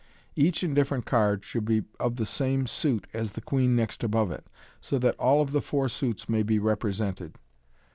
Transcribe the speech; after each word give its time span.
Each 0.35 0.63
indifferent 0.63 1.05
card 1.05 1.43
should 1.45 1.63
be 1.65 1.83
of 1.99 2.15
the 2.15 2.25
same 2.25 2.65
suit 2.65 3.05
as 3.13 3.33
the 3.33 3.39
queen 3.41 3.75
next 3.75 4.03
above 4.03 4.31
it, 4.31 4.47
so 4.81 4.97
that 4.97 5.13
all 5.17 5.43
of 5.43 5.51
the 5.51 5.61
four 5.61 5.89
suits 5.89 6.27
may 6.27 6.41
be 6.41 6.57
represented. 6.57 7.35